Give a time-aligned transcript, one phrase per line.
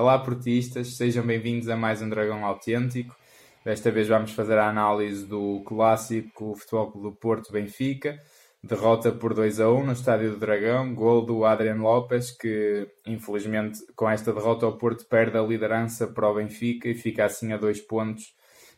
[0.00, 3.14] Olá, portistas, sejam bem-vindos a mais um Dragão Autêntico.
[3.62, 8.18] Desta vez vamos fazer a análise do clássico Futebol Clube do Porto Benfica.
[8.64, 13.80] Derrota por 2 a 1 no Estádio do Dragão, gol do Adriano Lopes, que infelizmente
[13.94, 17.58] com esta derrota o Porto perde a liderança para o Benfica e fica assim a
[17.58, 18.34] dois pontos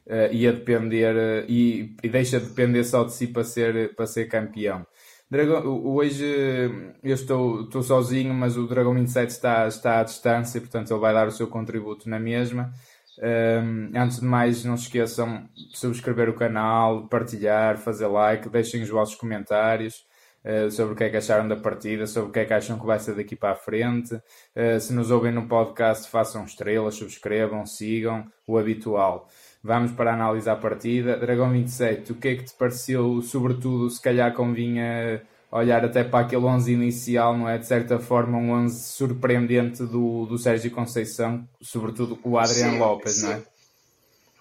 [0.09, 3.95] uh, e a depender uh, e, e, deixa de depender só de si para ser,
[3.95, 4.85] para ser campeão.
[5.33, 6.27] Dragão, hoje
[7.03, 11.15] eu estou, estou sozinho, mas o Dragão 27 está, está à distância, portanto ele vai
[11.15, 12.71] dar o seu contributo na mesma.
[13.19, 18.83] Um, antes de mais, não se esqueçam de subscrever o canal, partilhar, fazer like, deixem
[18.83, 20.05] os vossos comentários
[20.45, 22.79] uh, sobre o que é que acharam da partida, sobre o que é que acham
[22.79, 24.15] que vai ser daqui para a frente.
[24.15, 29.31] Uh, se nos ouvem no podcast, façam estrelas, subscrevam, sigam, o habitual.
[29.65, 31.17] Vamos para a partida.
[31.17, 33.23] Dragão 27, o que é que te pareceu?
[33.23, 37.59] Sobretudo, se calhar convinha olhar até para aquele 11 inicial, não é?
[37.59, 43.13] De certa forma, um 11 surpreendente do, do Sérgio Conceição, sobretudo com o Adriano Lopes,
[43.13, 43.27] sim.
[43.27, 43.43] não é?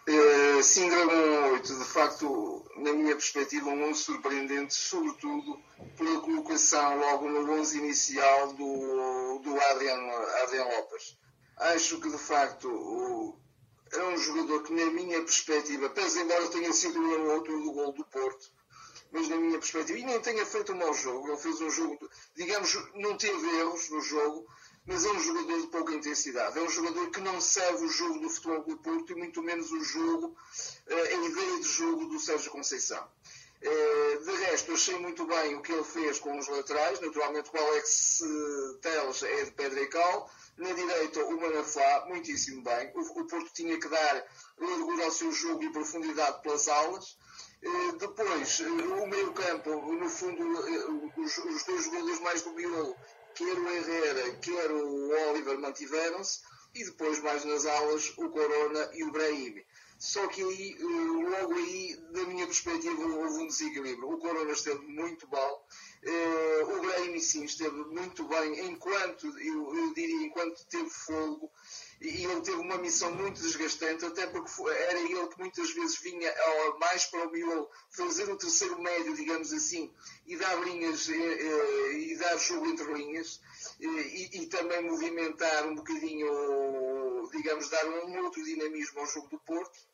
[0.10, 5.60] Uh, sim, Dragão 8, de facto, na minha perspectiva, um 11 surpreendente, sobretudo
[5.98, 10.12] pela colocação logo no 11 inicial do, do Adriano,
[10.44, 11.18] Adriano Lopes.
[11.58, 13.36] Acho que, de facto, o,
[13.94, 17.92] é um jogador que, na minha perspectiva, pese embora tenha sido o autor do gol
[17.94, 18.52] do Porto,
[19.12, 22.10] mas na minha perspectiva, e nem tenha feito um mau jogo, ele fez um jogo,
[22.36, 24.48] digamos, não teve erros no jogo,
[24.86, 26.58] mas é um jogador de pouca intensidade.
[26.58, 29.72] É um jogador que não serve o jogo do futebol do Porto e muito menos
[29.72, 30.36] o jogo,
[30.88, 33.06] eh, a ideia de jogo do Sérgio Conceição.
[33.62, 37.00] Eh, de resto, achei muito bem o que ele fez com os laterais.
[37.00, 38.22] Naturalmente, o Alex
[38.82, 40.30] Teles é de pedra e cal.
[40.58, 42.92] Na direita, o Manafá, muitíssimo bem.
[42.94, 44.26] O, o Porto tinha que dar
[44.60, 47.18] largura ao seu jogo e profundidade pelas alas.
[47.64, 50.44] Eh, depois, eh, o meio campo, no fundo,
[51.18, 52.96] os, os dois jogadores mais do miolo,
[53.34, 56.42] quer o Herrera, quer o Oliver, mantiveram-se.
[56.74, 59.62] E depois, mais nas alas, o Corona e o Brahim.
[60.00, 64.12] Só que aí, logo aí, da minha perspectiva, houve um desequilíbrio.
[64.12, 65.68] O Corona esteve muito mal,
[66.04, 71.52] Uh, o Brahim sim esteve muito bem enquanto, eu, eu, diria, enquanto teve fogo
[72.02, 76.34] e ele teve uma missão muito desgastante, até porque era ele que muitas vezes vinha
[76.34, 79.94] ao, mais para o miolo fazer o terceiro médio, digamos assim,
[80.26, 83.40] e dar linhas uh, uh, e dar jogo entre linhas
[83.80, 89.91] e, e, também movimentar um bocadinho, digamos, dar um outro dinamismo ao jogo do Porto.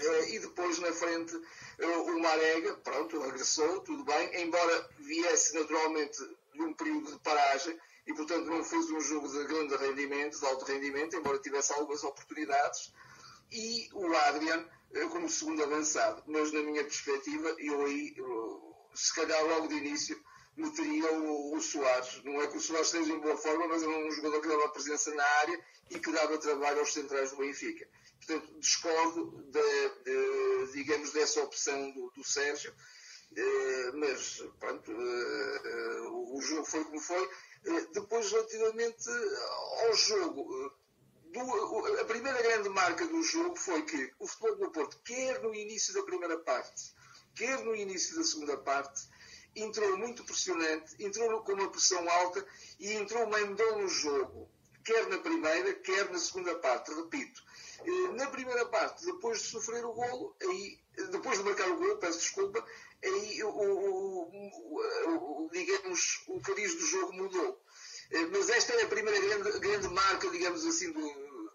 [0.00, 6.18] Uh, e depois na frente uh, o Marega, pronto, regressou, tudo bem, embora viesse naturalmente
[6.54, 10.46] de um período de paragem e portanto não fez um jogo de grande rendimento, de
[10.46, 12.92] alto rendimento, embora tivesse algumas oportunidades,
[13.52, 14.66] e o Adrian
[14.96, 16.22] uh, como segundo avançado.
[16.26, 18.16] Mas na minha perspectiva, eu aí,
[18.94, 20.18] se calhar logo de início,
[20.56, 22.22] meteria o, o Soares.
[22.24, 24.68] Não é que o Soares esteja em boa forma, mas é um jogador que dava
[24.70, 25.60] presença na área
[25.90, 27.86] e que dava trabalho aos centrais do Benfica.
[28.20, 32.72] Portanto, discordo, de, de, digamos, dessa opção do, do Sérgio,
[33.36, 37.30] eh, mas, pronto, eh, o jogo foi como foi.
[37.64, 39.08] Eh, depois, relativamente
[39.84, 40.72] ao jogo,
[41.32, 45.54] do, a primeira grande marca do jogo foi que o Futebol do Porto, quer no
[45.54, 46.92] início da primeira parte,
[47.34, 49.08] quer no início da segunda parte,
[49.54, 52.44] entrou muito pressionante, entrou com uma pressão alta
[52.78, 54.50] e entrou mandou no jogo,
[54.84, 57.42] quer na primeira, quer na segunda parte, repito.
[57.86, 60.78] Eh, na primeira parte, depois de sofrer o golo, aí,
[61.10, 62.64] depois de marcar o golo, peço desculpa,
[63.04, 67.60] aí o, o, o, digamos, o cariz do jogo mudou.
[68.12, 71.00] Eh, mas esta é a primeira grande, grande marca, digamos assim, do,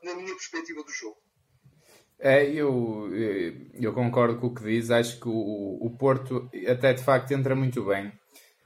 [0.03, 1.18] na minha perspectiva do jogo.
[2.18, 3.09] É, eu,
[3.74, 4.90] eu concordo com o que diz.
[4.90, 8.12] Acho que o, o Porto até de facto entra muito bem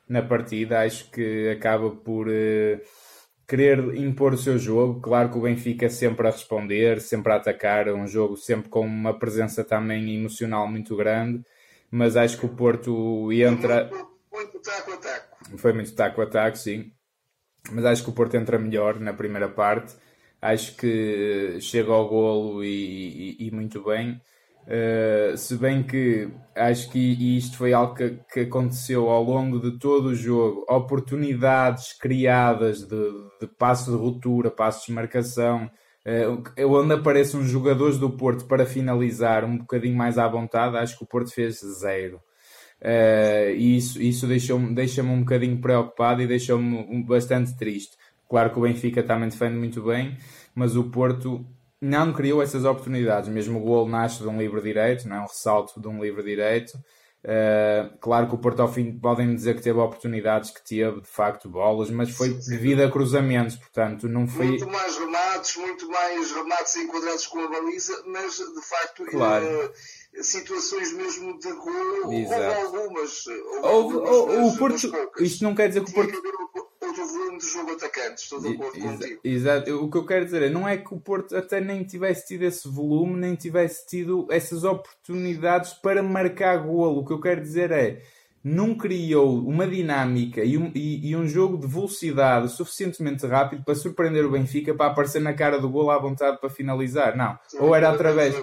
[0.07, 0.81] na partida.
[0.81, 2.79] Acho que acaba por uh,
[3.49, 5.01] querer impor o seu jogo.
[5.01, 9.17] Claro que o Benfica sempre a responder, sempre a atacar, um jogo sempre com uma
[9.17, 11.43] presença também emocional muito grande.
[11.89, 13.89] Mas acho que o Porto entra.
[14.31, 15.57] Muito taco a taco.
[15.57, 16.91] Foi muito taco a taco, sim.
[17.71, 19.95] Mas acho que o Porto entra melhor na primeira parte.
[20.39, 24.21] Acho que chega ao golo e, e, e muito bem.
[24.69, 26.99] Uh, se bem que acho que
[27.35, 33.11] isto foi algo que, que, aconteceu ao longo de todo o jogo, oportunidades criadas de,
[33.41, 35.71] de passo de ruptura, passos de marcação,
[36.05, 40.95] uh, onde aparecem os jogadores do Porto para finalizar um bocadinho mais à vontade, acho
[40.99, 42.17] que o Porto fez zero.
[42.79, 47.97] Uh, e isso, isso deixou-me um bocadinho preocupado e deixou-me bastante triste.
[48.29, 50.15] Claro que o Benfica também defende muito bem,
[50.53, 51.43] mas o Porto
[51.81, 53.29] não criou essas oportunidades.
[53.29, 56.23] Mesmo o gol nasce de um livre direito, não é um ressalto de um livre
[56.23, 56.73] direito.
[57.21, 61.07] Uh, claro que o Porto ao fim podem dizer que teve oportunidades, que teve de
[61.07, 64.47] facto bolas, mas foi devido a cruzamentos, portanto não foi.
[64.47, 69.45] Muito mais remates, muito mais remates enquadrados com a baliza, mas de facto claro.
[69.45, 73.25] uh, situações mesmo de gol, houve algumas.
[73.63, 74.89] Houve, houve, o Porto,
[75.19, 76.13] isto não quer dizer que o Porto
[77.05, 79.19] volume de jogo atacantes, estou de acordo contigo.
[79.23, 82.27] Exato, o que eu quero dizer é, não é que o Porto até nem tivesse
[82.27, 87.01] tido esse volume, nem tivesse tido essas oportunidades para marcar golo.
[87.01, 88.01] O que eu quero dizer é,
[88.43, 93.75] não criou uma dinâmica e um, e, e um jogo de velocidade suficientemente rápido para
[93.75, 97.17] surpreender o Benfica para aparecer na cara do golo à vontade para finalizar.
[97.17, 97.37] Não.
[97.59, 98.35] Ou era através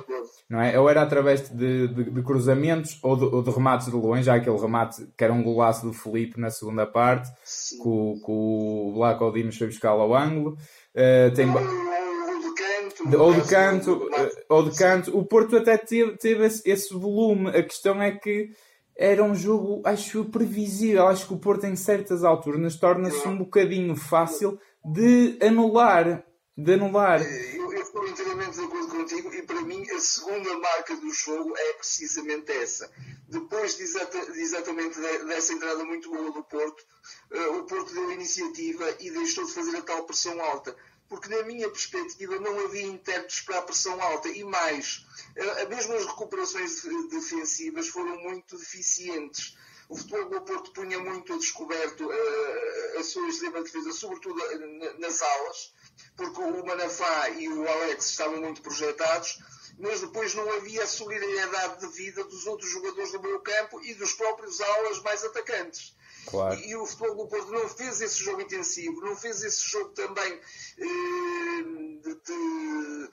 [0.49, 0.79] não é?
[0.79, 4.37] Ou era através de, de, de cruzamentos ou de, ou de, remates de longe, já
[4.37, 7.29] aquele remate que era um golaço do Felipe na segunda parte,
[7.83, 9.19] que o, o Black
[9.59, 10.57] foi buscar ao ângulo.
[10.95, 11.49] Uh, tem...
[13.15, 14.11] Ou de canto,
[14.49, 17.51] ou de canto, o Porto até teve, teve esse, esse volume.
[17.51, 18.51] A questão é que
[18.97, 21.07] era um jogo, acho previsível.
[21.07, 26.25] Acho que o Porto, em certas alturas, torna-se um bocadinho fácil de anular.
[26.57, 27.21] De anular.
[27.21, 31.53] Eu, eu estou inteiramente de acordo contigo e para mim a segunda marca do jogo
[31.55, 32.91] é precisamente essa.
[33.29, 36.83] Depois de, exata, de exatamente dessa entrada muito boa do Porto,
[37.33, 40.75] uh, o Porto deu iniciativa e deixou de fazer a tal pressão alta.
[41.09, 45.07] Porque na minha perspectiva não havia intérpretes para a pressão alta e mais,
[45.69, 49.57] mesmo as recuperações defensivas foram muito deficientes
[49.89, 52.09] o futebol do Porto punha muito a descoberto
[52.99, 54.41] a sua extrema defesa, sobretudo
[54.99, 55.73] nas alas,
[56.17, 59.39] porque o Manafá e o Alex estavam muito projetados,
[59.79, 63.95] mas depois não havia a solidariedade de vida dos outros jogadores do meio campo e
[63.95, 65.95] dos próprios alas mais atacantes.
[66.27, 66.59] Claro.
[66.61, 69.91] E, e, o futebol do Porto não fez esse jogo intensivo, não fez esse jogo
[69.91, 70.41] também
[70.79, 71.63] eh,
[72.03, 73.11] de, de,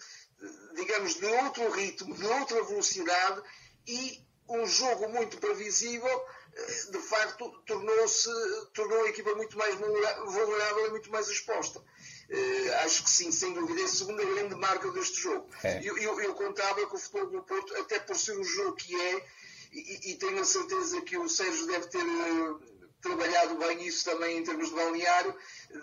[0.75, 3.41] digamos, de outro ritmo, de outra velocidade
[3.87, 6.25] e um jogo muito previsível
[6.55, 8.29] eh, de facto tornou-se
[8.73, 11.79] tornou a equipa muito mais vulnerável e muito mais exposta.
[12.29, 15.47] Uh, acho que sim, sem dúvida, é a segunda grande marca deste jogo.
[15.63, 15.81] É.
[15.83, 18.95] Eu, eu, eu, contava que o futebol do Porto, até por ser o jogo que
[18.99, 19.25] é,
[19.71, 22.72] e, e tenho a certeza que o Sérgio deve ter uh,
[23.03, 25.35] trabalhado bem isso também em termos de balneário,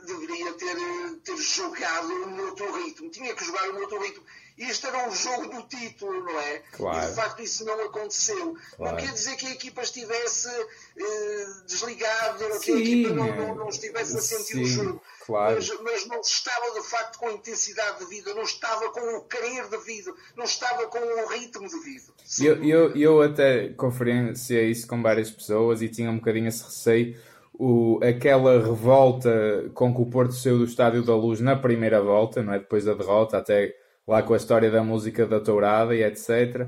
[0.07, 0.77] deveria ter,
[1.23, 3.11] ter jogado um outro ritmo.
[3.11, 4.25] Tinha que jogar um outro ritmo.
[4.61, 6.63] Este era um jogo do título, não é?
[6.73, 6.99] Claro.
[6.99, 8.55] E de facto isso não aconteceu.
[8.77, 8.95] Claro.
[8.95, 13.55] Não quer dizer que a equipa estivesse eh, desligada, ou que a equipa não, não,
[13.55, 14.63] não estivesse a sentir Sim.
[14.63, 15.03] o jogo.
[15.25, 15.55] Claro.
[15.55, 19.23] Mas, mas, não estava de facto com a intensidade de vida, não estava com o
[19.23, 22.13] querer devido, não estava com o ritmo devido.
[22.39, 27.19] Eu, eu, eu até conferenciei isso com várias pessoas e tinha um bocadinho esse receio.
[27.55, 32.43] O, aquela revolta com que o Porto saiu do Estádio da Luz na primeira volta,
[32.43, 32.59] não é?
[32.59, 33.80] depois da derrota, até
[34.11, 36.67] lá com a história da música da Tourada e etc.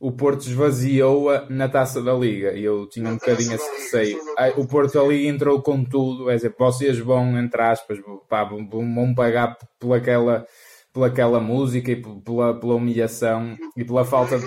[0.00, 4.18] O Porto esvaziou-a na taça da Liga e eu tinha um bocadinho esse receio.
[4.56, 7.98] O Porto ali entrou com tudo, é dizer, vocês vão, entre aspas,
[8.28, 10.44] pá, vão pagar por aquela,
[10.92, 14.46] por aquela música e pela, pela humilhação e pela falta de.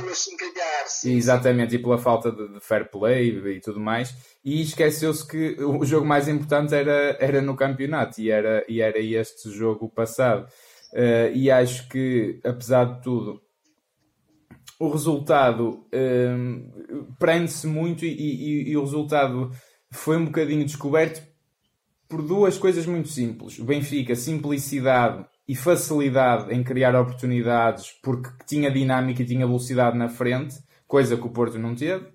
[1.05, 4.13] Exatamente, e pela falta de, de fair play e tudo mais.
[4.43, 8.99] E esqueceu-se que o jogo mais importante era, era no campeonato e era, e era
[8.99, 10.45] este jogo passado.
[10.93, 13.41] Uh, e acho que, apesar de tudo,
[14.79, 19.49] o resultado uh, prende-se muito e, e, e, o resultado
[19.91, 21.25] foi um bocadinho descoberto
[22.07, 23.57] por duas coisas muito simples.
[23.57, 30.09] O Benfica, simplicidade e facilidade em criar oportunidades porque tinha dinâmica e tinha velocidade na
[30.09, 30.55] frente,
[30.87, 32.05] coisa que o Porto não teve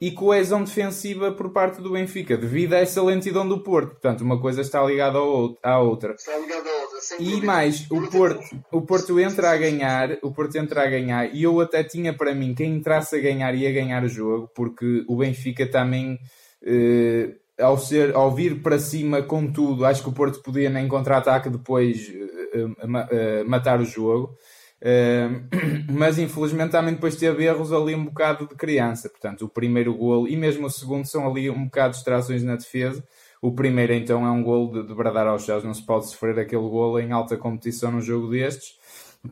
[0.00, 3.92] e coesão defensiva por parte do Benfica, devido a essa lentidão do Porto.
[3.92, 5.18] Portanto, uma coisa está ligada
[5.62, 6.12] à outra.
[6.12, 6.73] Está ligada
[7.12, 7.26] outra.
[7.26, 11.42] E mais, o Porto, o Porto entra a ganhar, o Porto entra a ganhar, e
[11.42, 15.16] eu até tinha para mim quem entrasse a ganhar ia ganhar o jogo, porque o
[15.16, 16.18] Benfica também,
[16.64, 20.88] eh, ao, ser, ao vir para cima com tudo, acho que o Porto podia em
[20.88, 22.10] contra-ataque depois
[22.54, 22.66] eh,
[23.10, 24.36] eh, matar o jogo.
[24.84, 25.40] Uh,
[25.90, 29.08] mas infelizmente também depois teve erros ali um bocado de criança.
[29.08, 32.56] Portanto, o primeiro golo e mesmo o segundo são ali um bocado de distrações na
[32.56, 33.02] defesa.
[33.44, 36.38] O primeiro então é um golo de, de bradar aos céus, não se pode sofrer
[36.38, 38.74] aquele golo em alta competição num jogo destes.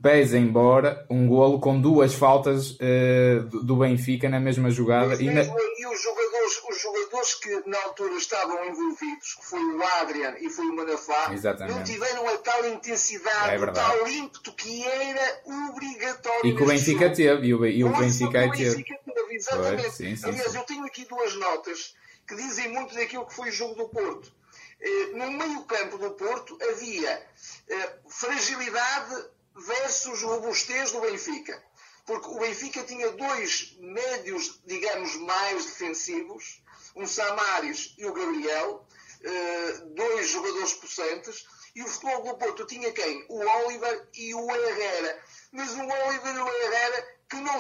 [0.03, 5.15] Pesa embora um golo com duas faltas uh, do Benfica na mesma jogada.
[5.15, 9.83] E, mesmo, e, os, jogadores, os jogadores que na altura estavam envolvidos, que foi o
[9.83, 11.75] Adrian e foi o Manafá, Exatamente.
[11.75, 15.41] não tiveram a tal intensidade, é o tal ímpeto que era
[15.71, 16.51] obrigatório.
[16.51, 17.17] E que o Benfica jogo.
[17.17, 18.85] teve, e o, e o Benfica, teve.
[18.85, 19.03] teve.
[19.31, 19.83] Exatamente.
[19.83, 20.59] Foi, sim, sim, Aliás, sim.
[20.59, 21.95] eu tenho aqui duas notas
[22.33, 24.33] que dizem muito daquilo que foi o jogo do Porto.
[24.81, 27.27] Eh, no meio campo do Porto havia
[27.69, 31.63] eh, fragilidade versus robustez do Benfica.
[32.07, 36.61] porque o Benfica tinha dois médios, digamos, mais defensivos,
[36.97, 38.85] um Samaris e o Gabriel,
[39.23, 43.25] eh, dois jogadores possantes, e o Futebol do Porto tinha quem?
[43.29, 45.23] O Oliver e o Herrera.
[45.53, 46.52] Mas o Oliver e o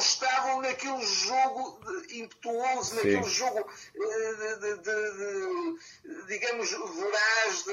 [0.02, 1.80] estavam naquele jogo
[2.11, 3.59] impetuoso, naquele jogo
[3.94, 7.64] eh, de, de, de, digamos, voraz,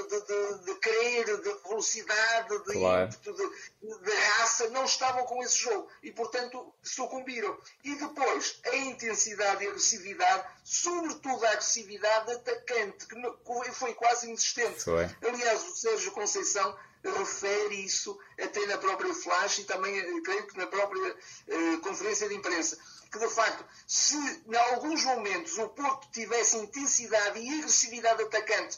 [0.64, 3.06] de, querer, de velocidade, de claro.
[3.06, 3.34] ímpeto,
[3.82, 7.58] de, raça, não estavam com esse jogo e, portanto, sucumbiram.
[7.84, 14.84] E depois, a intensidade e a agressividade, sobretudo a agressividade atacante, que foi quase inexistente.
[14.84, 15.10] Foi.
[15.28, 20.58] Aliás, o Sérgio Conceição refere isso até na própria flash e também, eh, creio que
[20.58, 22.78] na própria uh, conferência de imprensa.
[23.12, 28.78] Que, de facto, se em alguns momentos o Porto tivesse intensidade e agressividade atacante,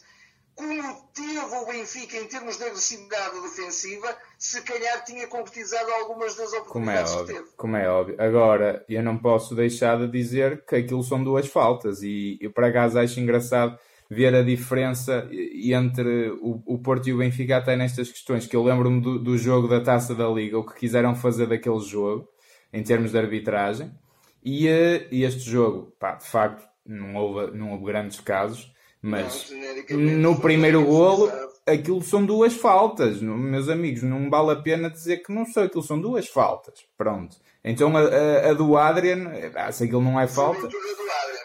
[0.56, 6.54] como teve o Benfica em termos de agressividade defensiva, se calhar tinha concretizado algumas das
[6.54, 7.56] oportunidades como é óbvio, que teve.
[7.58, 8.16] Como é óbvio.
[8.20, 12.64] Agora, eu não posso deixar de dizer que aquilo são duas faltas e eu, por
[12.64, 13.78] acaso, acho engraçado
[14.12, 18.62] ver a diferença entre o, o Porto e o Benfica até nestas questões, que eu
[18.62, 22.28] lembro-me do, do, jogo da Taça da Liga, o que quiseram fazer daquele jogo,
[22.74, 23.90] em termos de arbitragem,
[24.44, 29.50] e, uh, este jogo, pá, de facto, não houve, não houve grandes casos, mas
[29.90, 31.32] no primeiro golo,
[31.68, 35.84] aquilo são duas faltas, meus amigos, não vale a pena dizer que não sei, aquilo
[35.84, 37.38] são duas faltas, pronto.
[37.64, 40.68] Então a, a, a do Adrian, ah, se aquilo não é falta...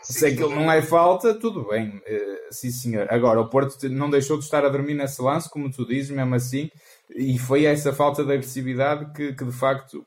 [0.08, 1.88] Se aquilo não é falta, tudo bem.
[1.88, 3.08] Uh, sim, senhor.
[3.10, 6.32] Agora, o Porto não deixou de estar a dormir nesse lance, como tu dizes, mesmo
[6.32, 6.70] assim.
[7.10, 10.06] E foi essa falta de agressividade que, que de facto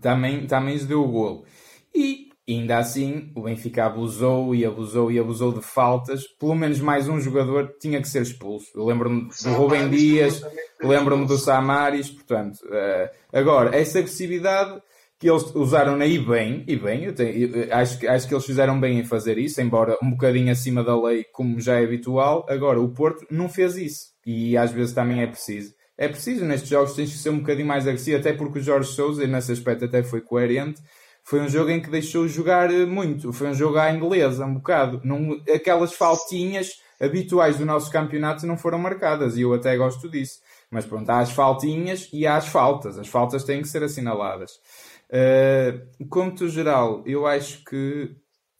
[0.00, 1.44] também, também lhes deu o golo.
[1.92, 6.24] E ainda assim, o Benfica abusou e abusou e abusou de faltas.
[6.38, 8.66] Pelo menos mais um jogador tinha que ser expulso.
[8.74, 10.42] Eu lembro-me do Rubem Dias,
[10.82, 12.10] lembro-me do Samaris.
[12.10, 14.80] Portanto, uh, agora, essa agressividade
[15.20, 18.80] que eles usaram aí bem, e bem, eu, tenho, eu acho, acho que eles fizeram
[18.80, 22.46] bem em fazer isso, embora um bocadinho acima da lei, como já é habitual.
[22.48, 25.74] Agora, o Porto não fez isso, e às vezes também é preciso.
[25.98, 28.90] É preciso, nestes jogos tens que ser um bocadinho mais agressivo, até porque o Jorge
[28.92, 30.80] Souza, nesse aspecto até foi coerente,
[31.30, 34.54] foi um jogo em que deixou jogar eh, muito, foi um jogo à inglesa, um
[34.54, 35.00] bocado.
[35.04, 40.40] Não, aquelas faltinhas habituais do nosso campeonato não foram marcadas, e eu até gosto disso.
[40.72, 42.98] Mas pronto, há as faltinhas e há as faltas.
[42.98, 44.54] As faltas têm que ser assinaladas.
[45.08, 48.10] Uh, conto geral, eu acho que,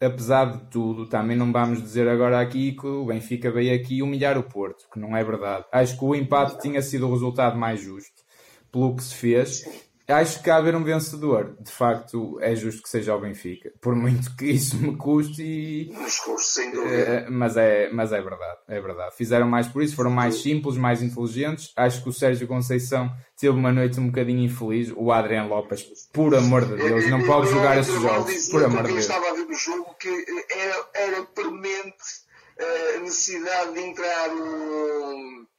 [0.00, 4.38] apesar de tudo, também não vamos dizer agora aqui que o Benfica veio aqui humilhar
[4.38, 5.64] o Porto, que não é verdade.
[5.72, 8.22] Acho que o empate tinha sido o resultado mais justo
[8.70, 11.56] pelo que se fez acho que há haver um vencedor.
[11.60, 13.72] De facto, é justo que seja o Benfica.
[13.80, 15.92] Por muito que isso me custe e...
[16.38, 16.94] sem dúvida.
[16.94, 19.16] É, mas, é, mas é verdade, é verdade.
[19.16, 21.72] Fizeram mais por isso, foram mais simples, mais inteligentes.
[21.76, 24.92] Acho que o Sérgio Conceição teve uma noite um bocadinho infeliz.
[24.96, 28.48] O Adriano Lopes, por amor de Deus, não pode jogar esses jogos.
[28.48, 29.08] Por amor de Deus.
[29.08, 30.08] Eu estava a ver o jogo que
[30.50, 35.49] era, era premente eh, a necessidade de entrar de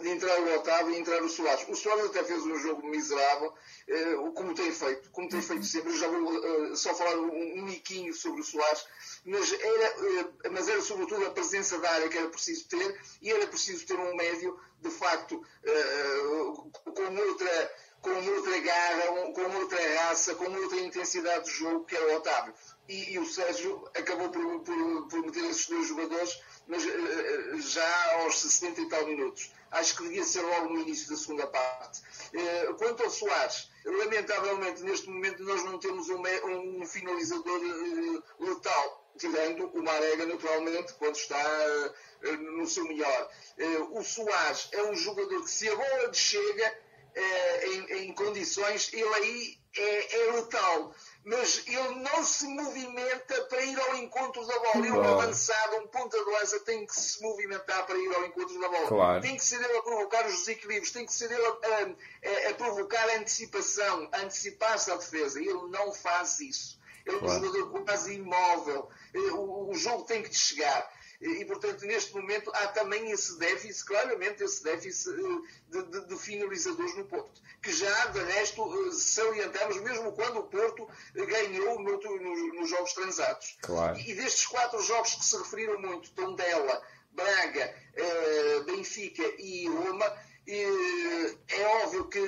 [0.00, 1.66] entrar o Otávio e entrar o Soares.
[1.68, 3.52] O Soares até fez um jogo miserável,
[3.88, 5.92] eh, como tem feito, como tem feito sempre.
[5.92, 8.84] Eu já vou uh, só falar um, miquinho sobre o Soares,
[9.24, 13.30] mas era, uh, mas era sobretudo a presença da área que era preciso ter e
[13.30, 15.40] era preciso ter um médio, de facto,
[16.84, 17.70] com outra
[18.04, 22.52] com outra garra, com outra raça, com outra intensidade de jogo que era o Otávio.
[22.86, 26.82] E, e o Sérgio acabou por, por, por meter esses dois jogadores, mas
[27.72, 31.46] já aos 60 e tal minutos acho que devia ser logo no início da segunda
[31.46, 32.00] parte.
[32.32, 36.22] Eh, quanto ao Soares, lamentavelmente neste momento nós não temos um,
[36.80, 41.40] um finalizador eh, letal, tirando o Marega naturalmente quando está
[42.22, 43.30] eh, no seu melhor.
[43.90, 46.78] O Soares é um jogador que se a bola chega
[47.62, 53.80] em, em condições, ele aí é, é letal mas ele não se movimenta para ir
[53.80, 54.76] ao encontro da bola.
[54.76, 58.60] Ele, um avançado, um ponta de lança, tem que se movimentar para ir ao encontro
[58.60, 58.88] da bola.
[58.88, 59.22] Claro.
[59.22, 62.54] Tem que ser ele a provocar os desequilíbrios, tem que ser ele a, a, a
[62.54, 65.40] provocar a antecipação, a antecipar-se à defesa.
[65.40, 66.78] Ele não faz isso.
[67.06, 68.88] Ele é um jogador quase imóvel.
[69.14, 70.90] Eh, o, o jogo tem que chegar.
[71.24, 75.40] E, portanto, neste momento há também esse déficit, claramente esse déficit eh,
[75.70, 80.42] de, de, de finalizadores no Porto, que já, de resto, eh, salientamos, mesmo quando o
[80.42, 83.56] Porto ganhou no, no, nos jogos transados.
[83.62, 83.98] Claro.
[83.98, 90.04] E, destes quatro jogos que se referiram muito, Tondela, Braga, eh, Benfica e Roma,
[90.46, 92.20] é óbvio que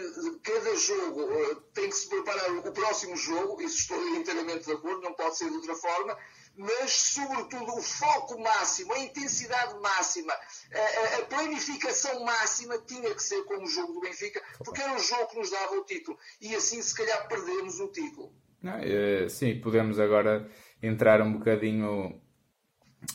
[0.42, 5.12] cada jogo tem que se preparar o próximo jogo, isso estou inteiramente de acordo, não
[5.12, 6.16] pode ser de outra forma,
[6.56, 13.44] mas, sobretudo, o foco máximo, a intensidade máxima, a, a, planificação máxima tinha que ser
[13.44, 16.18] como o jogo do Benfica, porque era o jogo que nos dava o título.
[16.40, 18.32] E assim, se calhar, perdemos o título.
[18.64, 20.50] É, sim, podemos agora
[20.82, 22.20] entrar um bocadinho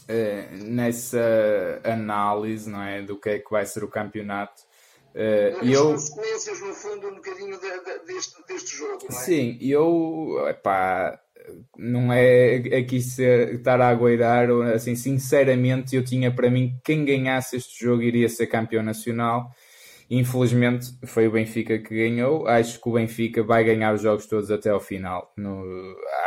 [0.08, 4.62] é, nessa análise não é, do que é que vai ser o campeonato.
[5.14, 5.92] Uh, As eu...
[5.92, 9.22] consequências, no fundo, um bocadinho de, de, deste, deste jogo, não é?
[9.22, 11.20] Sim, eu, epá,
[11.78, 17.56] não é aqui ser, estar a agueirar, assim, sinceramente, eu tinha para mim quem ganhasse
[17.56, 19.52] este jogo iria ser campeão nacional.
[20.14, 22.46] Infelizmente foi o Benfica que ganhou.
[22.46, 25.32] Acho que o Benfica vai ganhar os jogos todos até ao final.
[25.38, 25.64] No,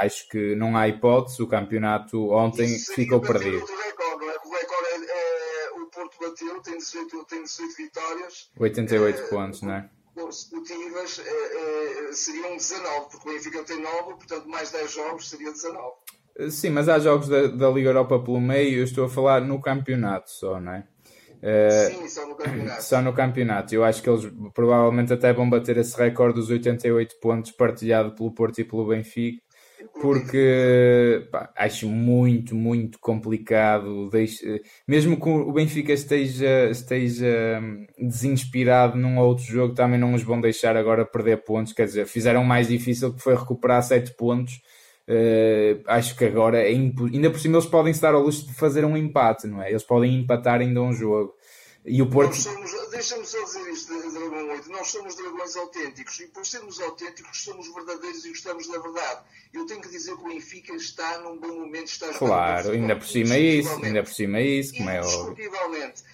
[0.01, 1.43] acho que não há hipótese.
[1.43, 3.59] O campeonato ontem ficou perdido.
[3.59, 4.39] Recorde, é?
[4.43, 8.51] O recorde é, é, o Porto bateu, tem 18, tem 18 vitórias.
[8.59, 9.91] 88 é, pontos, não é?
[10.15, 15.51] Consecutivas eh, eh, seriam 19, porque o Benfica tem 9, portanto mais 10 jogos seria
[15.51, 15.93] 19.
[16.51, 19.61] Sim, mas há jogos da, da Liga Europa pelo meio, eu estou a falar no
[19.61, 20.89] campeonato só, não é?
[21.45, 22.83] Uh, Sim, só no campeonato.
[22.83, 23.75] Só no campeonato.
[23.75, 28.33] Eu acho que eles provavelmente até vão bater esse recorde dos 88 pontos partilhado pelo
[28.33, 29.44] Porto e pelo Benfica
[30.01, 34.09] porque pá, acho muito, muito complicado.
[34.11, 40.23] Deixe, mesmo que o Benfica esteja, esteja hum, desinspirado num outro jogo, também não os
[40.23, 41.73] vão deixar agora perder pontos.
[41.73, 44.61] Quer dizer, fizeram mais difícil que foi recuperar 7 pontos.
[45.07, 48.87] Uh, acho que agora é ainda por cima eles podem estar ao luxo de fazer
[48.87, 49.69] um empate, não é?
[49.69, 51.35] Eles podem empatar ainda um jogo.
[51.85, 52.35] E o Porto.
[52.91, 54.71] Deixa-me só dizer isto, Dragão 8.
[54.71, 59.21] Nós somos dragões autênticos e por sermos autênticos somos verdadeiros e gostamos da verdade.
[59.53, 63.07] Eu tenho que dizer que o Benfica está num bom momento, está Claro, ainda por
[63.07, 65.51] cima é isso, ainda por cima é isso, como é óbvio.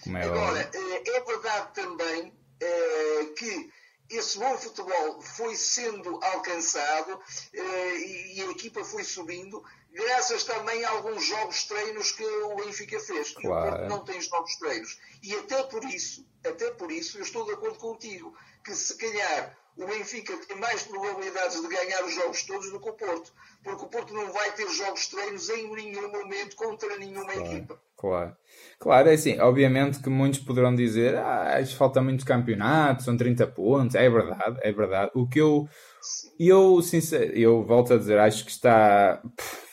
[0.03, 3.71] Como é Agora, eh, é verdade também é, que
[4.11, 7.21] esse bom futebol foi sendo alcançado
[7.55, 13.01] é, e a equipa foi subindo, graças também a alguns jogos treinos que o Benfica
[13.01, 13.33] fez.
[13.33, 13.43] Claro.
[13.43, 14.99] E o Porto não tem jogos treinos.
[15.23, 19.57] E até por isso, até por isso, eu estou de acordo contigo, que se calhar
[19.77, 23.33] o Benfica tem mais probabilidades de ganhar os jogos todos do que o Porto,
[23.63, 27.81] porque o Porto não vai ter jogos treinos em nenhum momento contra nenhuma claro, equipa.
[27.97, 28.37] Claro.
[28.79, 33.95] Claro, é assim, obviamente que muitos poderão dizer, ah, falta muito campeonato, são 30 pontos,
[33.95, 35.11] é verdade, é verdade.
[35.15, 35.69] O que eu,
[36.39, 39.23] eu, sincero, eu volto a dizer, acho que está,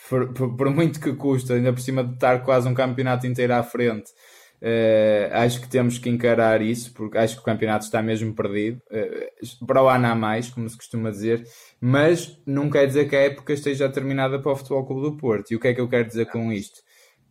[0.09, 3.63] por, por muito que custa, ainda por cima de estar quase um campeonato inteiro à
[3.63, 4.11] frente,
[4.59, 8.81] Uh, acho que temos que encarar isso, porque acho que o campeonato está mesmo perdido.
[8.89, 11.45] Uh, para o ano há mais, como se costuma dizer,
[11.79, 15.51] mas não quer dizer que a época esteja terminada para o Futebol Clube do Porto.
[15.51, 16.81] E o que é que eu quero dizer com isto?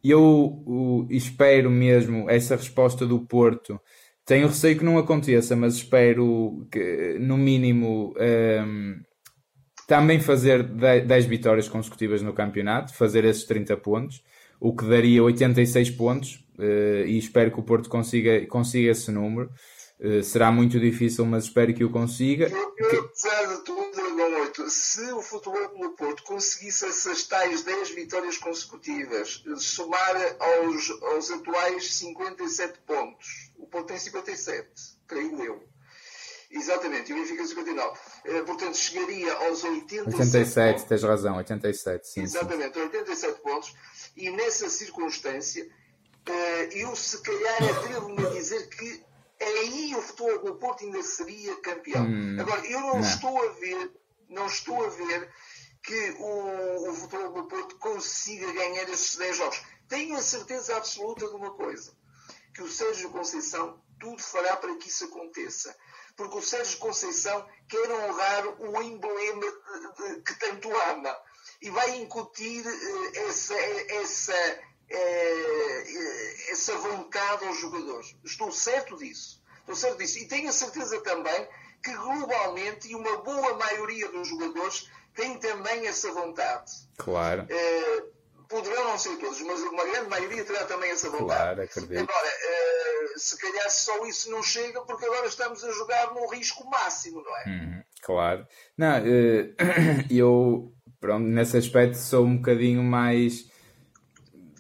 [0.05, 3.81] Eu espero mesmo essa resposta do Porto.
[4.25, 9.01] Tenho receio que não aconteça, mas espero que, no mínimo, um, ehm,
[9.87, 14.25] também fazer 10 vitórias consecutivas no campeonato, fazer esses 30 pontos,
[14.59, 19.51] o que daria 86 pontos uh, e espero que o Porto consiga, consiga esse número.
[20.01, 22.49] Uh, será muito difícil, mas espero que o consiga.
[22.49, 23.87] Eu, apesar de tudo,
[24.68, 31.94] se o Futebol do Porto conseguisse essas tais 10 vitórias consecutivas, somar aos, aos atuais
[31.94, 34.68] 57 pontos, o Porto tem 57,
[35.07, 35.76] creio eu.
[36.51, 37.99] Exatamente, e o Benfica 59.
[38.25, 40.17] Eh, portanto, chegaria aos 87.
[40.17, 40.89] 87, pontos.
[40.89, 42.23] tens razão, 87, sim.
[42.23, 42.81] Exatamente, sim.
[42.81, 43.75] 87 pontos.
[44.17, 45.69] E nessa circunstância,
[46.29, 49.05] Uh, eu se calhar atrevo-me a dizer que
[49.41, 52.05] aí o futebol do Porto ainda seria campeão.
[52.05, 53.93] Hum, Agora, eu não, não, estou a ver,
[54.29, 55.31] não estou a ver
[55.85, 59.63] que o, o futebol do Porto consiga ganhar esses 10 jogos.
[59.89, 61.93] Tenho a certeza absoluta de uma coisa,
[62.53, 65.77] que o Sérgio Conceição tudo fará para que isso aconteça.
[66.16, 69.52] Porque o Sérgio Conceição quer honrar o emblema
[70.24, 71.16] que tanto ama
[71.61, 74.35] e vai incutir uh, essa, essa
[74.88, 78.16] é, essa vontade aos jogadores.
[78.24, 79.42] Estou certo disso.
[79.61, 80.18] Estou certo disso.
[80.18, 81.48] E tenho a certeza também
[81.83, 86.72] que globalmente, e uma boa maioria dos jogadores tem também essa vontade.
[86.98, 87.46] Claro.
[87.48, 88.05] É,
[88.49, 91.27] poderão não ser todos, mas uma grande maioria terá também essa vontade.
[91.27, 91.99] Claro, acredito.
[91.99, 96.69] Agora, é, se calhar só isso não chega, porque agora estamos a jogar no risco
[96.69, 97.45] máximo, não é?
[97.49, 98.47] Hum, claro.
[98.77, 98.95] Não,
[100.11, 103.51] eu, pronto, nesse aspecto sou um bocadinho mais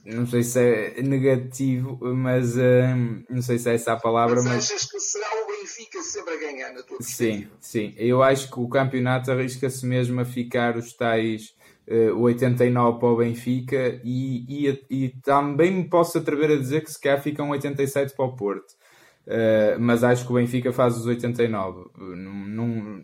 [0.06, 4.36] não sei se é negativo, mas uh, não sei se é essa a palavra.
[4.36, 4.70] Mas, mas...
[4.70, 7.92] achas que será o Benfica sempre a ganhar na tua Sim, sim.
[7.96, 11.56] Eu acho que o campeonato arrisca-se mesmo a ficar os tais
[11.88, 16.90] uh, 89 para o Benfica e, e, e, também me posso atrever a dizer que
[16.90, 18.72] se calhar ficam 87 para o Porto.
[19.26, 21.90] Uh, mas acho que o Benfica faz os 89.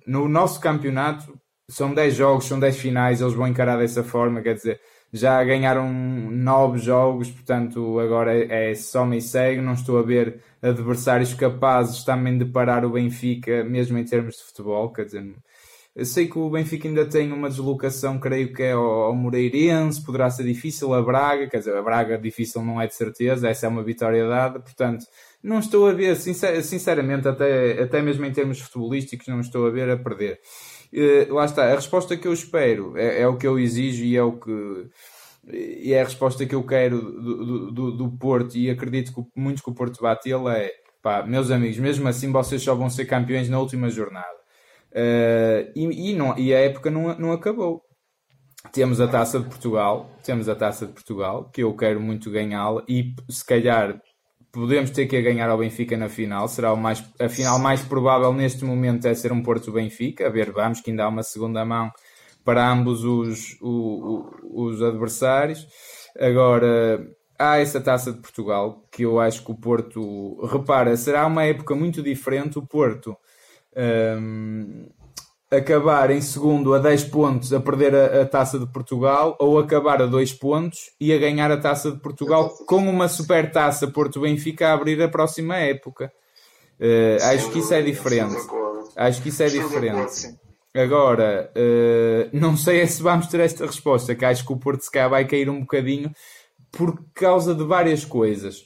[0.07, 1.37] no nosso campeonato
[1.68, 4.81] são 10 jogos, são 10 finais, eles vão encarar dessa forma, quer dizer,
[5.12, 9.61] já ganharam nove jogos, portanto agora é, é só me segue.
[9.61, 14.45] Não estou a ver adversários capazes também de parar o Benfica, mesmo em termos de
[14.45, 14.90] futebol.
[14.92, 15.35] Quer dizer,
[15.94, 20.31] eu sei que o Benfica ainda tem uma deslocação, creio que é ao, Moreirense, poderá
[20.31, 23.68] ser difícil, a Braga, quer dizer, a Braga difícil não é de certeza, essa é
[23.68, 25.05] uma vitória dada, portanto,
[25.42, 29.90] não estou a ver, sinceramente, até, até mesmo em termos futebolísticos, não estou a ver
[29.90, 30.40] a perder.
[30.92, 34.16] Uh, lá está, a resposta que eu espero é, é, o que eu exijo e
[34.16, 34.90] é o que
[35.50, 39.62] e é a resposta que eu quero do, do, do Porto e acredito que muito
[39.62, 40.70] que o Porto bate ele é
[41.02, 44.41] pá, meus amigos, mesmo assim vocês só vão ser campeões na última jornada.
[44.92, 47.83] Uh, e, e, não, e a época não, não acabou.
[48.72, 52.85] Temos a Taça de Portugal, temos a Taça de Portugal, que eu quero muito ganhá-la,
[52.88, 54.00] e se calhar
[54.52, 56.46] podemos ter que ganhar ao Benfica na final.
[56.46, 60.26] Será o mais, a final mais provável neste momento é ser um Porto-Benfica.
[60.26, 61.90] A ver, vamos, que ainda há uma segunda mão
[62.44, 65.66] para ambos os, os, os adversários.
[66.18, 67.05] Agora,
[67.38, 71.74] há essa taça de Portugal que eu acho que o Porto, repara, será uma época
[71.74, 72.59] muito diferente.
[72.59, 73.16] O Porto
[73.76, 74.87] um,
[75.50, 80.00] acabar em segundo a 10 pontos a perder a, a, taça de Portugal ou acabar
[80.00, 84.20] a 2 pontos e a ganhar a taça de Portugal com uma super taça Porto
[84.20, 86.11] Benfica a abrir a próxima época.
[86.80, 88.37] Uh, acho que isso é diferente.
[88.96, 90.37] Acho que isso é diferente.
[90.74, 94.82] Agora, uh, não sei é se vamos ter esta resposta, que acho que o Porto
[94.82, 96.11] se vai cair um bocadinho
[96.70, 98.64] por causa de várias coisas.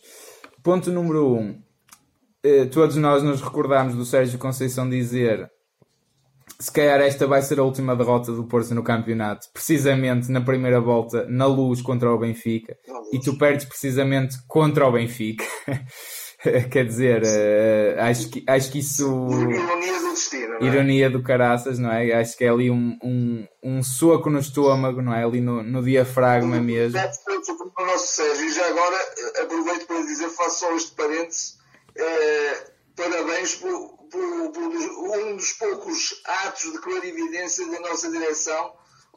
[0.62, 1.38] Ponto número 1.
[1.38, 1.62] Um,
[2.72, 5.50] todos nós nos recordamos do Sérgio Conceição dizer
[6.58, 10.80] se calhar esta vai ser a última derrota do Porto no campeonato, precisamente na primeira
[10.80, 12.76] volta, na luz contra o Benfica,
[13.12, 15.44] e tu perdes precisamente contra o Benfica.
[16.70, 19.04] Quer dizer, uh, acho, que, acho que isso.
[19.04, 20.64] Ironia do destino, não é?
[20.64, 22.12] Ironia do caraças, não é?
[22.12, 25.24] Acho que é ali um, um, um soco no estômago, não é?
[25.24, 26.98] Ali no, no diafragma mesmo.
[26.98, 27.10] É
[27.78, 31.55] o nosso Sérgio, e já agora eh, aproveito para dizer, faço só este parênteses.
[31.98, 38.72] Eh, parabéns por, por, por, um dos poucos atos de clarividência da nossa direção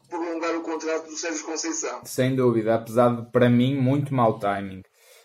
[0.08, 2.00] prolongar o contrato do Sérgio Conceição.
[2.04, 4.82] Sem dúvida, apesar de, para mim, muito mau timing.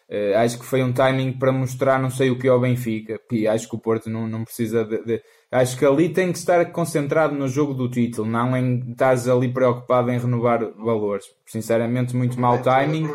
[0.08, 3.20] Uh, acho que foi um timing para mostrar não sei o que ao Benfica.
[3.32, 6.38] E acho que o Porto não, não precisa de, de, Acho que ali tem que
[6.38, 11.26] estar concentrado no jogo do título, não em estar ali preocupado em renovar valores.
[11.46, 13.08] Sinceramente, muito mau timing.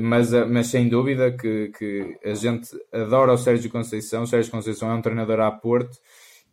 [0.00, 4.22] Mas, eh, mas sem dúvida que, que a gente adora o Sérgio Conceição.
[4.22, 5.98] O Sérgio Conceição é um treinador a Porto.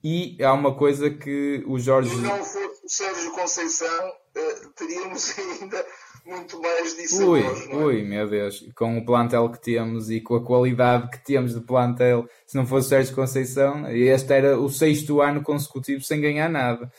[0.03, 2.09] E há uma coisa que o Jorge.
[2.09, 5.85] Se não fosse o Sérgio Conceição, uh, teríamos ainda
[6.25, 7.75] muito mais disso ui, é?
[7.75, 11.61] ui, meu Deus, com o plantel que temos e com a qualidade que temos de
[11.61, 16.91] plantel, se não fosse Sérgio Conceição, este era o sexto ano consecutivo sem ganhar nada.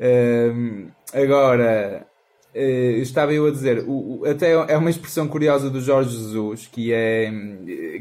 [0.00, 2.06] Uh, agora,
[2.54, 6.66] uh, estava eu a dizer, o, o, até é uma expressão curiosa do Jorge Jesus,
[6.66, 7.30] que é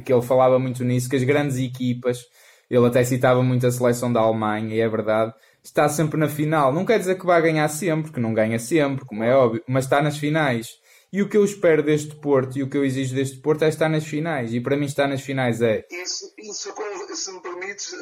[0.04, 2.26] que ele falava muito nisso, que as grandes equipas,
[2.70, 5.34] ele até citava muito a seleção da Alemanha, e é verdade,
[5.64, 6.74] está sempre na final.
[6.74, 9.86] Não quer dizer que vai ganhar sempre, que não ganha sempre, como é óbvio, mas
[9.86, 10.68] está nas finais.
[11.12, 13.70] E o que eu espero deste Porto e o que eu exijo deste Porto é
[13.70, 14.54] estar nas finais.
[14.54, 15.86] E para mim estar nas finais é.
[15.90, 16.74] Isso, isso
[17.18, 17.96] se me permites,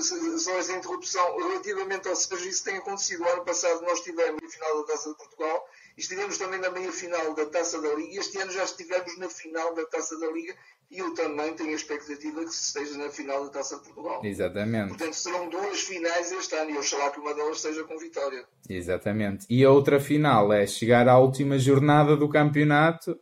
[0.44, 3.24] só essa interrupção, relativamente ao seja, isso tem acontecido.
[3.24, 5.64] O ano passado nós tivemos na final da Taça de Portugal
[5.98, 8.20] estivemos também na meia final da Taça da Liga.
[8.20, 10.54] Este ano já estivemos na final da Taça da Liga
[10.92, 14.22] e eu também tenho a expectativa que se esteja na final da Taça de Portugal.
[14.24, 14.90] Exatamente.
[14.90, 18.46] Portanto, serão duas finais este ano e oxalá que uma delas seja com vitória.
[18.70, 19.46] Exatamente.
[19.50, 23.18] E a outra final é chegar à última jornada do campeonato.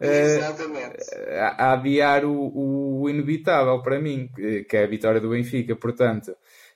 [0.00, 1.02] Eh, Exatamente.
[1.12, 4.30] Uh, a, adiar o, o, inevitável para mim,
[4.68, 5.74] que é a vitória do Benfica.
[5.74, 6.28] Portanto,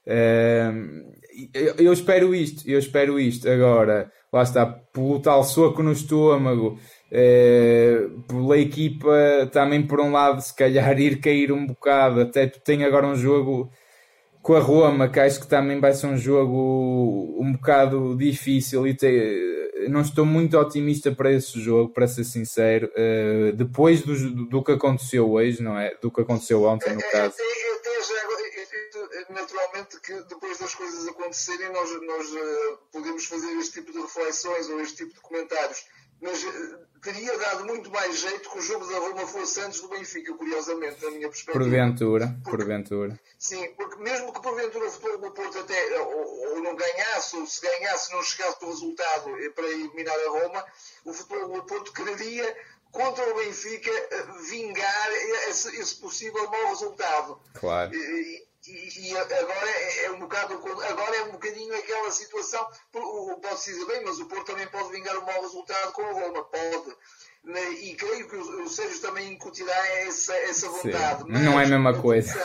[0.07, 1.13] uh,
[1.55, 3.49] eu, eu espero isto, eu espero isto.
[3.49, 6.79] Agora, lá está, pelo tal soco no estômago
[7.11, 12.23] eh, pela equipa também por um lado se calhar ir cair um bocado.
[12.23, 13.71] Até tu tem agora um jogo
[14.43, 18.95] com a Roma que acho que também vai ser um jogo um bocado difícil e
[18.95, 19.07] te,
[19.89, 24.73] não estou muito otimista para esse jogo para ser sincero uh, depois do, do que
[24.73, 25.95] aconteceu hoje não é?
[26.03, 27.35] Do que aconteceu ontem no é, é, caso.
[27.37, 27.72] naturalmente
[30.03, 34.81] que depois das coisas acontecerem nós, nós uh, podemos fazer este tipo de reflexões ou
[34.81, 35.85] este tipo de comentários
[36.23, 39.89] mas uh, teria dado muito mais jeito que o jogo da Roma fosse antes do
[39.89, 41.59] Benfica, curiosamente, na minha perspectiva.
[41.59, 43.21] Porventura, porque, porventura.
[43.37, 47.45] Sim, porque mesmo que porventura o futebol do Porto até ou, ou, não ganhasse, ou
[47.45, 50.65] se ganhasse não chegasse o resultado eh, para eliminar a Roma,
[51.05, 52.57] o futebol do Porto quereria
[52.93, 53.91] contra o Benfica
[54.49, 55.13] vingar
[55.49, 57.41] esse, esse possível mau resultado.
[57.55, 57.93] Claro.
[57.93, 63.73] E, e, e, agora é, é, um bocado, agora é um bocadinho aquela situação, pode-se
[63.73, 66.97] dizer bem, mas o Porto também pode vingar um mau resultado com o Roma, pode.
[67.81, 71.25] E creio que o, o Sérgio também incutirá essa, essa vontade.
[71.27, 72.39] Mas, não é a mesma coisa.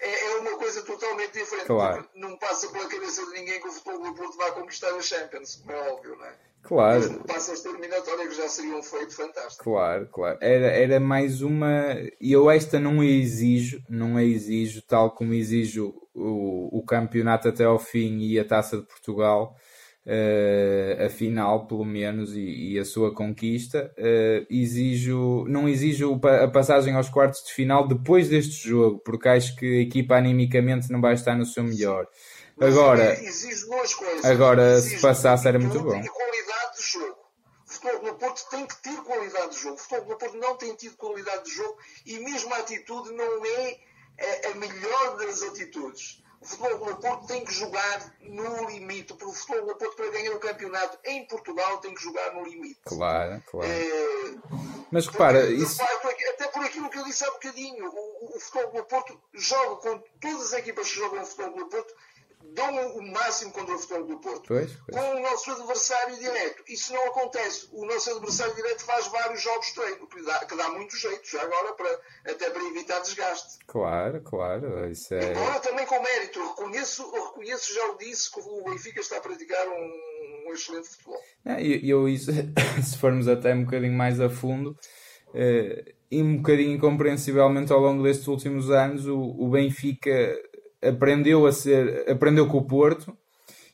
[0.00, 1.66] É, é, uma coisa totalmente diferente.
[1.66, 2.08] Claro.
[2.14, 5.56] Não passa pela cabeça de ninguém que o futebol do Porto vai conquistar a Champions,
[5.56, 6.38] como é óbvio, não é?
[6.64, 7.22] Claro.
[7.26, 9.64] Passa esta eliminatória que já seria um feito fantástico.
[9.64, 10.38] Claro, claro.
[10.40, 11.94] Era, era mais uma.
[12.20, 17.48] E eu esta não a exijo, não a exijo tal como exijo o, o campeonato
[17.48, 19.54] até ao fim e a taça de Portugal.
[20.06, 23.90] Uh, a final, pelo menos, e, e a sua conquista.
[23.98, 29.56] Uh, exijo, não exijo a passagem aos quartos de final depois deste jogo, porque acho
[29.56, 32.06] que a equipa animicamente não vai estar no seu melhor.
[32.56, 34.24] Mas agora, exijo duas coisas.
[34.24, 35.88] Agora, exijo se passasse, era muito bom.
[35.90, 37.16] qualidade de jogo.
[37.66, 39.74] O futebol do Porto tem que ter qualidade de jogo.
[39.74, 43.44] O futebol do Porto não tem tido qualidade de jogo e mesmo a atitude não
[43.44, 43.80] é
[44.50, 46.22] a melhor das atitudes.
[46.40, 49.14] O futebol do Porto tem que jogar no limite.
[49.14, 52.44] Porque o futebol do Porto, para ganhar o campeonato em Portugal, tem que jogar no
[52.44, 52.80] limite.
[52.84, 53.70] Claro, claro.
[53.70, 54.34] É...
[54.90, 55.82] Mas repara, isso...
[55.82, 59.98] até por aquilo que eu disse há bocadinho, o, o futebol do Porto joga com
[60.20, 61.94] todas as equipas que jogam o futebol do Porto
[62.54, 64.44] dão o máximo contra o futebol do Porto.
[64.46, 64.96] Pois, pois.
[64.96, 66.62] Com o nosso adversário direto.
[66.68, 67.68] Isso não acontece.
[67.72, 71.42] O nosso adversário direto faz vários jogos treino, que dá, que dá muito jeito, já
[71.42, 72.00] agora, para,
[72.32, 73.58] até para evitar desgaste.
[73.66, 74.90] Claro, claro.
[74.90, 75.32] Isso é...
[75.32, 76.40] Agora também com mérito.
[76.48, 81.20] Reconheço, reconheço, já o disse, que o Benfica está a praticar um, um excelente futebol.
[81.44, 82.30] É, eu, isso,
[82.82, 84.78] se formos até um bocadinho mais a fundo,
[85.34, 90.38] eh, e um bocadinho incompreensivelmente ao longo destes últimos anos, o, o Benfica
[90.88, 93.16] aprendeu a ser, aprendeu com o Porto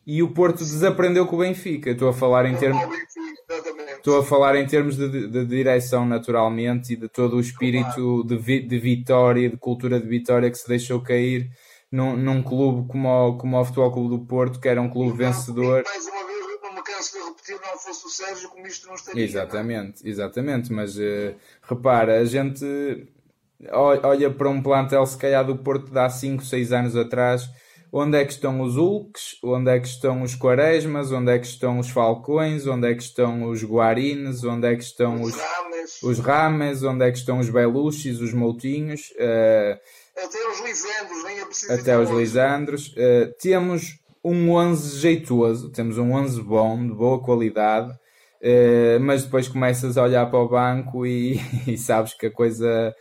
[0.06, 1.90] e o Porto desaprendeu com o Benfica.
[1.90, 2.82] Estou a falar em termos
[3.96, 8.36] estou a falar em termos de, de, direção naturalmente e de todo o espírito de,
[8.36, 11.50] vi, de vitória, de cultura de vitória que se deixou cair
[11.92, 15.18] num, num clube como o, como o Futebol Clube do Porto, que era um clube
[15.18, 15.82] vencedor.
[15.84, 19.24] Mais uma vez, não não fosse o Sérgio, como isto não estaria.
[19.24, 22.64] Exatamente, exatamente, mas uh, repara, a gente
[23.72, 27.48] olha para um plantel se calhar do Porto de há 5, 6 anos atrás,
[27.92, 31.46] onde é que estão os Hulks, onde é que estão os Quaresmas, onde é que
[31.46, 35.34] estão os Falcões, onde é que estão os Guarines, onde é que estão os,
[36.02, 39.10] os Rames, onde é que estão os Beluches, os Moutinhos.
[39.16, 39.78] Uh,
[40.16, 42.88] até os Lisandros, nem é preciso Até os Lisandros.
[42.88, 49.48] Uh, temos um 11 jeitoso, temos um 11 bom, de boa qualidade, uh, mas depois
[49.48, 52.94] começas a olhar para o banco e, e sabes que a coisa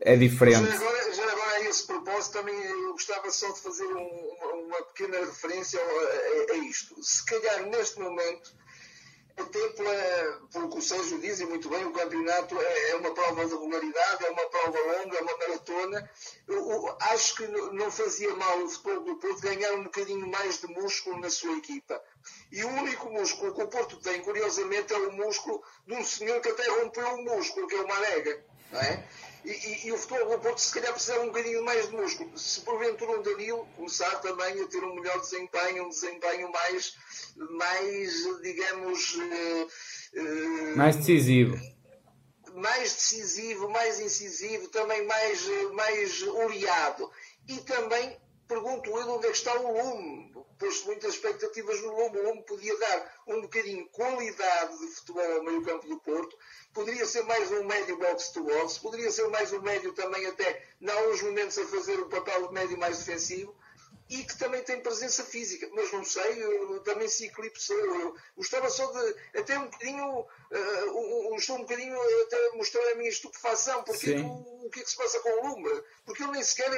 [0.00, 0.66] É diferente.
[0.66, 4.52] Já agora, já agora a esse propósito também eu gostava só de fazer um, uma,
[4.54, 7.02] uma, pequena referência a, a, a, isto.
[7.02, 8.54] Se calhar neste momento,
[9.36, 13.12] até pela, pelo que o Sérgio diz, e muito bem, o campeonato é, é uma
[13.12, 16.10] prova de regularidade, é uma prova longa, é uma maratona.
[16.48, 20.60] Eu, eu, acho que não fazia mal o futebol do Porto ganhar um bocadinho mais
[20.60, 22.02] de músculo na sua equipa.
[22.50, 26.40] E o único músculo que o Porto tem, curiosamente, é o músculo de um senhor
[26.40, 28.44] que até rompeu o músculo, que é o Marega.
[28.72, 29.04] Não é?
[29.46, 32.36] E, e, e, o futebol do Porto se calhar precisava um bocadinho mais de músculo.
[32.36, 36.96] Se porventura um Danilo começar também a ter um melhor desempenho, um desempenho mais,
[37.50, 39.14] mais digamos.
[39.14, 39.68] Uh,
[40.16, 41.56] uh, mais decisivo.
[42.54, 47.08] Mais decisivo, mais incisivo, também mais, mais oleado.
[47.48, 50.34] E também pergunto eu onde é que está o Lume.
[50.58, 52.18] Pôs muitas expectativas no Lume.
[52.18, 56.36] O Lume podia dar um bocadinho de qualidade de futebol ao meio campo do Porto.
[56.72, 61.22] Poderia ser mais um médio box-to-box, poderia ser mais um médio também até, em alguns
[61.22, 63.54] momentos, a fazer o papel de médio mais defensivo,
[64.08, 67.76] e que também tem presença física, mas não sei, eu, também se eclipsou.
[67.76, 73.10] Eu gostava só de, até um bocadinho, uh, estou um bocadinho até mostrar a minha
[73.10, 75.84] estupefação, porque o, o que é que se passa com o Luma?
[76.04, 76.70] Porque ele nem sequer,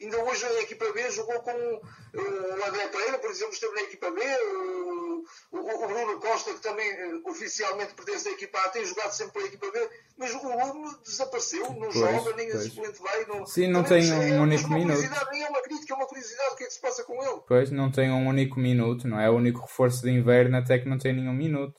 [0.00, 3.82] ainda hoje na equipa B jogou com uh, o André Pereira, por exemplo, esteve na
[3.82, 5.05] equipa B, uh,
[5.52, 9.32] o, o, Bruno Costa, que também uh, oficialmente pertence à equipa A, tem jogado sempre
[9.34, 12.66] pela equipa B, mas o Lume desapareceu, não pois, joga, nem pois.
[12.66, 13.24] a suplente vai.
[13.26, 15.00] Não, Sim, não tem um é, único minuto.
[15.32, 17.40] Nem é uma crítica, é uma curiosidade, o que é que se passa com ele?
[17.46, 19.30] Pois, não tem um único minuto, não é?
[19.30, 21.76] O único reforço de inverno até que não tem nenhum minuto.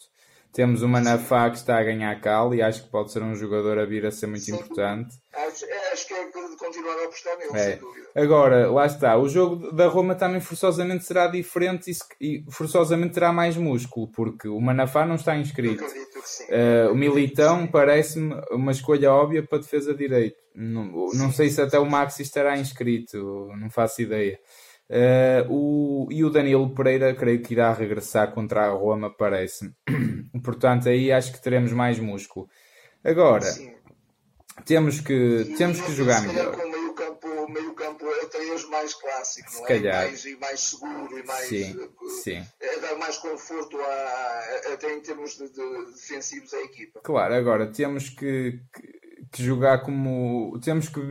[0.54, 3.78] Temos uma Nafá que está a ganhar cal e acho que pode ser um jogador
[3.78, 4.56] a vir a ser muito Sim.
[4.56, 5.16] importante.
[5.32, 5.87] Acho, é
[6.58, 7.72] continuar a apostar nele, é.
[7.72, 8.08] sem dúvida.
[8.16, 13.56] Agora, lá está, o jogo da Roma também forçosamente será diferente e, forçosamente terá mais
[13.56, 15.84] músculo, porque o Manafá não está inscrito.
[15.86, 20.38] Uh, o Militão parece-me uma escolha óbvia para defesa direito.
[20.56, 24.40] Não, não sei se até o Maxi estará inscrito, não faço ideia.
[24.90, 29.74] Uh, o, e o Danilo Pereira creio que irá regressar contra a Roma, parece-me.
[30.44, 32.48] Portanto, aí acho que teremos mais músculo.
[33.04, 33.77] Agora, Sim.
[34.66, 36.54] Temos que, temos que jogar melhor.
[36.56, 39.68] O meio campo, meio campo a três mais clássico, Se não é?
[39.68, 40.06] calhar.
[40.08, 41.46] Mais, e mais seguro e mais.
[41.48, 42.44] Sim, eh, sim.
[42.78, 47.00] a dar mais conforto a- até em termos de, de defensivos à equipa.
[47.04, 48.98] Claro, agora temos que, que-
[49.32, 50.60] que jogar como.
[50.64, 51.02] Temos que.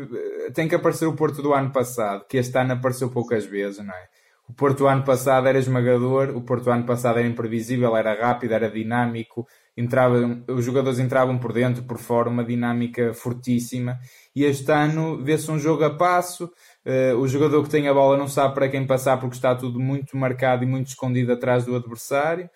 [0.55, 3.95] Tem que aparecer o Porto do ano passado, que este ano apareceu poucas vezes, não
[3.95, 4.09] é?
[4.49, 8.15] O Porto do ano passado era esmagador, o Porto do ano passado era imprevisível, era
[8.15, 13.99] rápido, era dinâmico, entrava, os jogadores entravam por dentro, por fora, uma dinâmica fortíssima.
[14.35, 16.51] E este ano vê-se um jogo a passo,
[16.85, 19.79] eh, o jogador que tem a bola não sabe para quem passar porque está tudo
[19.81, 22.49] muito marcado e muito escondido atrás do adversário.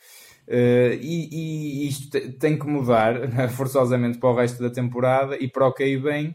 [0.48, 3.14] Uh, e, e isto te- tem que mudar
[3.54, 6.34] forçosamente para o resto da temporada e para o que aí vem,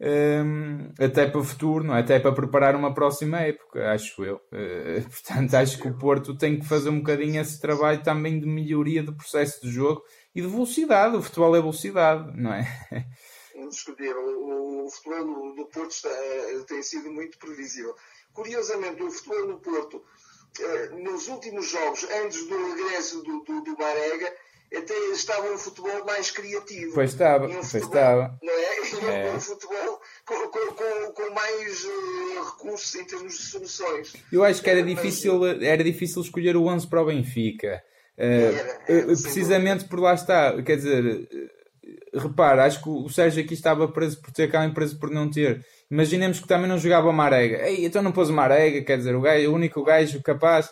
[0.00, 2.00] um, até para o futuro, não é?
[2.00, 4.40] até para preparar uma próxima época, acho eu.
[4.52, 8.46] Uh, portanto, acho que o Porto tem que fazer um bocadinho esse trabalho também de
[8.46, 10.02] melhoria do processo de jogo
[10.34, 11.16] e de velocidade.
[11.16, 12.66] O futebol é velocidade, não é?
[13.62, 14.20] indiscutível.
[14.20, 17.94] O, o futebol do, Porto está, eh, tem sido muito previsível.
[18.32, 20.04] Curiosamente, o futebol do Porto,
[20.60, 24.32] eh, nos últimos jogos, antes do regresso do, do, do Marega,
[24.74, 26.94] até estava um futebol mais criativo.
[26.94, 28.38] Pois estava, um pois estava.
[28.42, 28.72] Não é?
[29.28, 29.32] É.
[29.32, 34.12] Um futebol com, com, com, mais eh, recursos em termos de soluções.
[34.30, 37.82] Eu acho que era difícil, era difícil escolher o 11 para o Benfica.
[38.18, 40.62] Uh, uh, sem precisamente por lá está.
[40.62, 44.98] Quer dizer, uh, repara, acho que o Sérgio aqui estava preso por ter cá, preso
[44.98, 45.64] por não ter.
[45.90, 47.68] Imaginemos que também não jogava Marega.
[47.68, 50.70] Ei, então não pôs o Marega, quer dizer, o, gajo, o único gajo capaz.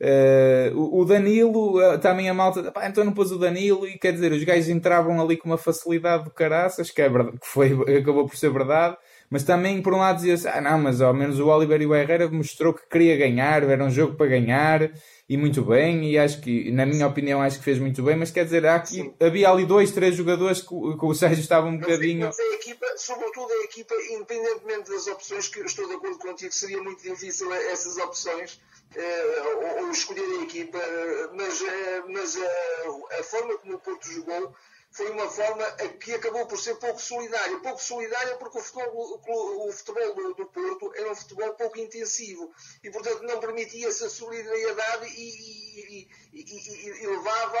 [0.00, 3.98] Uh, o o Danilo, uh, também a malta, pá, então não pôs o Danilo, e
[3.98, 7.46] quer dizer, os gajos entravam ali com uma facilidade do caraças, que, é verdade, que
[7.46, 8.96] foi, acabou por ser verdade,
[9.30, 11.94] mas também por um lado dizia-se, ah não, mas ao menos o Oliver e o
[11.94, 14.90] Herrera mostrou que queria ganhar, era um jogo para ganhar,
[15.28, 18.30] e muito bem, e acho que, na minha opinião, acho que fez muito bem, mas
[18.30, 21.66] quer dizer, há aqui, havia ali dois, três jogadores que, o- que o Sérgio estava
[21.66, 22.26] um bocadinho.
[22.26, 26.52] mas a equipa, sobretudo a equipa, independentemente das opções, que eu estou de acordo contigo,
[26.52, 28.58] seria muito difícil essas opções,
[28.96, 29.42] eh,
[29.78, 34.08] ou, ou escolher a equipa, eh, mas, eh, mas eh, a forma como o Porto
[34.10, 34.54] jogou
[34.90, 35.64] foi uma forma
[36.00, 37.58] que acabou por ser pouco solidária.
[37.60, 39.20] Pouco solidária porque o futebol,
[39.68, 42.50] o, futebol do, do Porto era um futebol pouco intensivo
[42.82, 47.58] e, portanto, não permitia essa solidariedade e, e- e- e- levava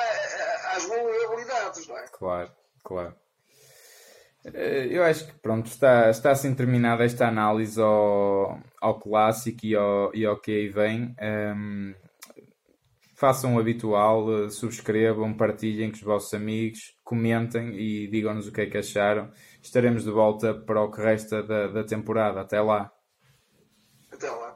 [0.74, 2.06] às vulnerabilidades, não é?
[2.08, 2.50] Claro,
[2.82, 3.14] claro.
[4.54, 9.74] Eh, Eu acho que pronto, está, está assim terminada esta análise ao, ao clássico e
[9.76, 11.14] ao, e ao que aí vem.
[11.20, 11.94] Ehm,
[13.14, 18.60] façam o habitual, eh, subscrevam, partilhem com os vossos amigos, comentem e digam-nos o que
[18.60, 19.30] é que acharam.
[19.62, 22.42] Estaremos de volta para o que resta da, da temporada.
[22.42, 22.92] Até lá.
[24.12, 24.47] Até lá.